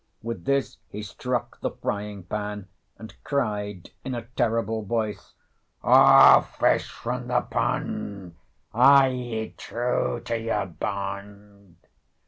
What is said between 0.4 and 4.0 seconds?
this he struck the frying pan, and cried